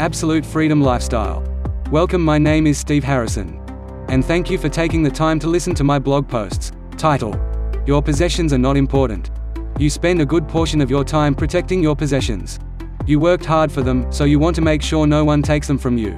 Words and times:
Absolute 0.00 0.46
Freedom 0.46 0.80
Lifestyle. 0.80 1.42
Welcome, 1.90 2.24
my 2.24 2.38
name 2.38 2.68
is 2.68 2.78
Steve 2.78 3.02
Harrison. 3.02 3.60
And 4.08 4.24
thank 4.24 4.48
you 4.48 4.56
for 4.56 4.68
taking 4.68 5.02
the 5.02 5.10
time 5.10 5.40
to 5.40 5.48
listen 5.48 5.74
to 5.74 5.82
my 5.82 5.98
blog 5.98 6.28
posts. 6.28 6.70
Title 6.96 7.34
Your 7.84 8.00
possessions 8.00 8.52
are 8.52 8.58
not 8.58 8.76
important. 8.76 9.32
You 9.76 9.90
spend 9.90 10.20
a 10.20 10.24
good 10.24 10.46
portion 10.46 10.80
of 10.80 10.88
your 10.88 11.02
time 11.02 11.34
protecting 11.34 11.82
your 11.82 11.96
possessions. 11.96 12.60
You 13.06 13.18
worked 13.18 13.44
hard 13.44 13.72
for 13.72 13.82
them, 13.82 14.06
so 14.12 14.22
you 14.22 14.38
want 14.38 14.54
to 14.54 14.62
make 14.62 14.82
sure 14.82 15.04
no 15.04 15.24
one 15.24 15.42
takes 15.42 15.66
them 15.66 15.78
from 15.78 15.98
you. 15.98 16.16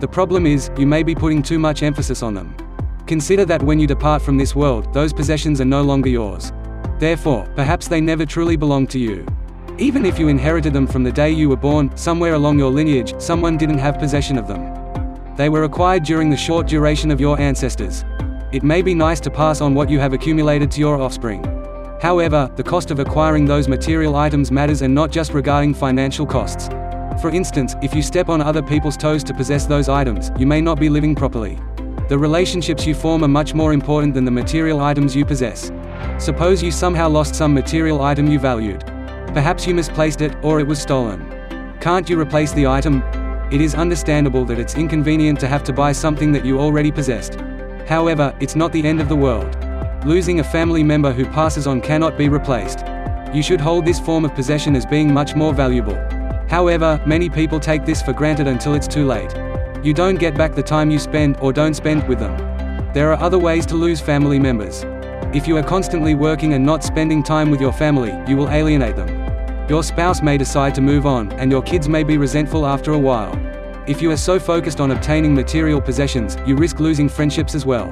The 0.00 0.08
problem 0.08 0.46
is, 0.46 0.70
you 0.78 0.86
may 0.86 1.02
be 1.02 1.14
putting 1.14 1.42
too 1.42 1.58
much 1.58 1.82
emphasis 1.82 2.22
on 2.22 2.32
them. 2.32 2.56
Consider 3.06 3.44
that 3.44 3.62
when 3.62 3.78
you 3.78 3.86
depart 3.86 4.22
from 4.22 4.38
this 4.38 4.56
world, 4.56 4.94
those 4.94 5.12
possessions 5.12 5.60
are 5.60 5.66
no 5.66 5.82
longer 5.82 6.08
yours. 6.08 6.50
Therefore, 6.98 7.46
perhaps 7.54 7.88
they 7.88 8.00
never 8.00 8.24
truly 8.24 8.56
belong 8.56 8.86
to 8.86 8.98
you. 8.98 9.26
Even 9.80 10.04
if 10.04 10.18
you 10.18 10.26
inherited 10.26 10.72
them 10.72 10.88
from 10.88 11.04
the 11.04 11.12
day 11.12 11.30
you 11.30 11.48
were 11.48 11.56
born, 11.56 11.96
somewhere 11.96 12.34
along 12.34 12.58
your 12.58 12.70
lineage, 12.70 13.14
someone 13.20 13.56
didn't 13.56 13.78
have 13.78 13.96
possession 13.96 14.36
of 14.36 14.48
them. 14.48 14.74
They 15.36 15.48
were 15.48 15.62
acquired 15.62 16.02
during 16.02 16.30
the 16.30 16.36
short 16.36 16.66
duration 16.66 17.12
of 17.12 17.20
your 17.20 17.38
ancestors. 17.38 18.04
It 18.50 18.64
may 18.64 18.82
be 18.82 18.92
nice 18.92 19.20
to 19.20 19.30
pass 19.30 19.60
on 19.60 19.74
what 19.74 19.88
you 19.88 20.00
have 20.00 20.12
accumulated 20.12 20.68
to 20.72 20.80
your 20.80 21.00
offspring. 21.00 21.44
However, 22.02 22.50
the 22.56 22.62
cost 22.64 22.90
of 22.90 22.98
acquiring 22.98 23.44
those 23.44 23.68
material 23.68 24.16
items 24.16 24.50
matters 24.50 24.82
and 24.82 24.92
not 24.92 25.12
just 25.12 25.32
regarding 25.32 25.74
financial 25.74 26.26
costs. 26.26 26.66
For 27.22 27.30
instance, 27.30 27.76
if 27.80 27.94
you 27.94 28.02
step 28.02 28.28
on 28.28 28.40
other 28.40 28.62
people's 28.62 28.96
toes 28.96 29.22
to 29.24 29.34
possess 29.34 29.64
those 29.64 29.88
items, 29.88 30.32
you 30.36 30.46
may 30.46 30.60
not 30.60 30.80
be 30.80 30.88
living 30.88 31.14
properly. 31.14 31.56
The 32.08 32.18
relationships 32.18 32.84
you 32.84 32.94
form 32.94 33.22
are 33.22 33.28
much 33.28 33.54
more 33.54 33.72
important 33.72 34.14
than 34.14 34.24
the 34.24 34.32
material 34.32 34.80
items 34.80 35.14
you 35.14 35.24
possess. 35.24 35.70
Suppose 36.18 36.64
you 36.64 36.72
somehow 36.72 37.08
lost 37.08 37.36
some 37.36 37.54
material 37.54 38.02
item 38.02 38.26
you 38.26 38.40
valued. 38.40 38.97
Perhaps 39.38 39.68
you 39.68 39.74
misplaced 39.74 40.20
it, 40.20 40.34
or 40.42 40.58
it 40.58 40.66
was 40.66 40.80
stolen. 40.80 41.24
Can't 41.80 42.10
you 42.10 42.20
replace 42.20 42.50
the 42.50 42.66
item? 42.66 43.04
It 43.52 43.60
is 43.60 43.76
understandable 43.76 44.44
that 44.46 44.58
it's 44.58 44.74
inconvenient 44.74 45.38
to 45.38 45.46
have 45.46 45.62
to 45.62 45.72
buy 45.72 45.92
something 45.92 46.32
that 46.32 46.44
you 46.44 46.58
already 46.58 46.90
possessed. 46.90 47.38
However, 47.86 48.34
it's 48.40 48.56
not 48.56 48.72
the 48.72 48.84
end 48.84 49.00
of 49.00 49.08
the 49.08 49.14
world. 49.14 49.56
Losing 50.04 50.40
a 50.40 50.44
family 50.44 50.82
member 50.82 51.12
who 51.12 51.24
passes 51.24 51.68
on 51.68 51.80
cannot 51.80 52.18
be 52.18 52.28
replaced. 52.28 52.80
You 53.32 53.44
should 53.44 53.60
hold 53.60 53.84
this 53.84 54.00
form 54.00 54.24
of 54.24 54.34
possession 54.34 54.74
as 54.74 54.84
being 54.84 55.14
much 55.14 55.36
more 55.36 55.54
valuable. 55.54 55.94
However, 56.50 57.00
many 57.06 57.30
people 57.30 57.60
take 57.60 57.84
this 57.84 58.02
for 58.02 58.12
granted 58.12 58.48
until 58.48 58.74
it's 58.74 58.88
too 58.88 59.06
late. 59.06 59.32
You 59.84 59.94
don't 59.94 60.18
get 60.18 60.36
back 60.36 60.56
the 60.56 60.64
time 60.64 60.90
you 60.90 60.98
spend 60.98 61.36
or 61.40 61.52
don't 61.52 61.74
spend 61.74 62.08
with 62.08 62.18
them. 62.18 62.36
There 62.92 63.12
are 63.12 63.22
other 63.22 63.38
ways 63.38 63.66
to 63.66 63.76
lose 63.76 64.00
family 64.00 64.40
members. 64.40 64.82
If 65.32 65.46
you 65.46 65.56
are 65.58 65.62
constantly 65.62 66.16
working 66.16 66.54
and 66.54 66.66
not 66.66 66.82
spending 66.82 67.22
time 67.22 67.52
with 67.52 67.60
your 67.60 67.72
family, 67.72 68.20
you 68.26 68.36
will 68.36 68.50
alienate 68.50 68.96
them. 68.96 69.17
Your 69.68 69.82
spouse 69.82 70.22
may 70.22 70.38
decide 70.38 70.74
to 70.76 70.80
move 70.80 71.04
on, 71.04 71.30
and 71.32 71.50
your 71.50 71.60
kids 71.60 71.90
may 71.90 72.02
be 72.02 72.16
resentful 72.16 72.66
after 72.66 72.94
a 72.94 72.98
while. 72.98 73.38
If 73.86 74.00
you 74.00 74.10
are 74.10 74.16
so 74.16 74.38
focused 74.38 74.80
on 74.80 74.92
obtaining 74.92 75.34
material 75.34 75.78
possessions, 75.78 76.38
you 76.46 76.56
risk 76.56 76.80
losing 76.80 77.06
friendships 77.06 77.54
as 77.54 77.66
well. 77.66 77.90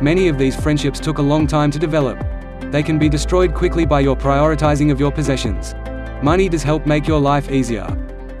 Many 0.00 0.28
of 0.28 0.38
these 0.38 0.54
friendships 0.54 1.00
took 1.00 1.18
a 1.18 1.22
long 1.22 1.48
time 1.48 1.72
to 1.72 1.80
develop. 1.80 2.24
They 2.70 2.84
can 2.84 2.96
be 2.96 3.08
destroyed 3.08 3.54
quickly 3.54 3.84
by 3.84 4.00
your 4.00 4.14
prioritizing 4.14 4.92
of 4.92 5.00
your 5.00 5.10
possessions. 5.10 5.74
Money 6.22 6.48
does 6.48 6.62
help 6.62 6.86
make 6.86 7.08
your 7.08 7.20
life 7.20 7.50
easier. 7.50 7.88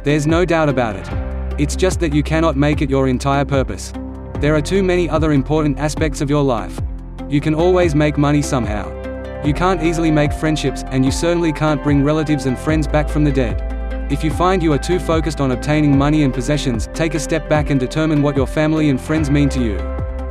There's 0.04 0.28
no 0.28 0.44
doubt 0.44 0.68
about 0.68 0.94
it. 0.94 1.60
It's 1.60 1.74
just 1.74 1.98
that 1.98 2.14
you 2.14 2.22
cannot 2.22 2.56
make 2.56 2.82
it 2.82 2.90
your 2.90 3.08
entire 3.08 3.44
purpose. 3.44 3.92
There 4.38 4.54
are 4.54 4.62
too 4.62 4.84
many 4.84 5.10
other 5.10 5.32
important 5.32 5.80
aspects 5.80 6.20
of 6.20 6.30
your 6.30 6.44
life. 6.44 6.80
You 7.28 7.40
can 7.40 7.54
always 7.54 7.96
make 7.96 8.16
money 8.16 8.42
somehow. 8.42 9.05
You 9.46 9.54
can't 9.54 9.80
easily 9.80 10.10
make 10.10 10.32
friendships, 10.32 10.82
and 10.88 11.04
you 11.04 11.12
certainly 11.12 11.52
can't 11.52 11.80
bring 11.80 12.02
relatives 12.02 12.46
and 12.46 12.58
friends 12.58 12.88
back 12.88 13.08
from 13.08 13.22
the 13.22 13.30
dead. 13.30 13.62
If 14.10 14.24
you 14.24 14.30
find 14.32 14.60
you 14.60 14.72
are 14.72 14.78
too 14.78 14.98
focused 14.98 15.40
on 15.40 15.52
obtaining 15.52 15.96
money 15.96 16.24
and 16.24 16.34
possessions, 16.34 16.88
take 16.94 17.14
a 17.14 17.20
step 17.20 17.48
back 17.48 17.70
and 17.70 17.78
determine 17.78 18.22
what 18.22 18.34
your 18.34 18.48
family 18.48 18.90
and 18.90 19.00
friends 19.00 19.30
mean 19.30 19.48
to 19.50 19.62
you. 19.62 19.78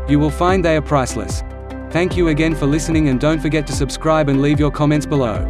You 0.09 0.19
will 0.19 0.29
find 0.29 0.65
they 0.65 0.75
are 0.75 0.81
priceless. 0.81 1.43
Thank 1.91 2.17
you 2.17 2.27
again 2.27 2.55
for 2.55 2.65
listening 2.65 3.07
and 3.07 3.17
don't 3.17 3.41
forget 3.41 3.65
to 3.67 3.73
subscribe 3.73 4.27
and 4.27 4.41
leave 4.41 4.59
your 4.59 4.69
comments 4.69 5.05
below. 5.05 5.45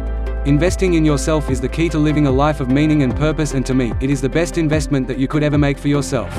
Investing 0.46 0.94
in 0.94 1.04
yourself 1.04 1.50
is 1.50 1.60
the 1.60 1.68
key 1.68 1.88
to 1.88 1.98
living 1.98 2.28
a 2.28 2.30
life 2.30 2.60
of 2.60 2.70
meaning 2.70 3.02
and 3.02 3.16
purpose 3.16 3.52
and 3.52 3.66
to 3.66 3.74
me, 3.74 3.92
it 4.00 4.10
is 4.10 4.20
the 4.20 4.28
best 4.28 4.58
investment 4.58 5.08
that 5.08 5.18
you 5.18 5.26
could 5.26 5.42
ever 5.42 5.58
make 5.58 5.76
for 5.76 5.88
yourself. 5.88 6.32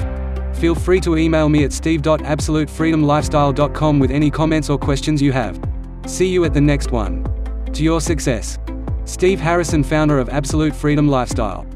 Feel 0.55 0.75
free 0.75 1.01
to 1.01 1.17
email 1.17 1.49
me 1.49 1.66
at 1.66 1.73
steve.absolutefreedomlifestyle.com 1.73 3.99
with 3.99 4.11
any 4.11 4.31
comments 4.31 4.69
or 4.69 4.77
questions 4.77 5.21
you 5.21 5.33
have. 5.33 5.59
See 6.07 6.28
you 6.28 6.45
at 6.45 6.53
the 6.53 6.62
next 6.62 6.91
one. 6.91 7.25
To 7.73 7.84
your 7.84 8.00
success. 8.00 8.57
Steve 9.03 9.41
Harrison 9.41 9.84
founder 9.84 10.19
of 10.19 10.29
Absolute 10.29 10.73
Freedom 10.73 11.09
Lifestyle. 11.09 11.68